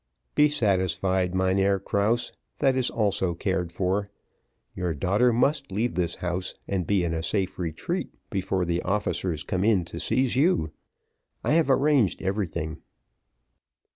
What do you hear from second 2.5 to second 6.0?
that is also cared for, your daughter must leave